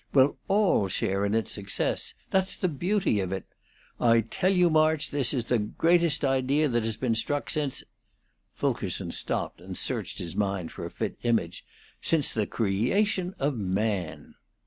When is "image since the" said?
11.21-12.47